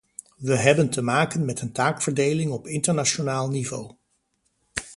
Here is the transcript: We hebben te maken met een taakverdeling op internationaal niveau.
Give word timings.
We 0.37 0.55
hebben 0.55 0.89
te 0.89 1.01
maken 1.01 1.45
met 1.45 1.61
een 1.61 1.71
taakverdeling 1.71 2.51
op 2.51 2.67
internationaal 2.67 3.49
niveau. 3.49 3.95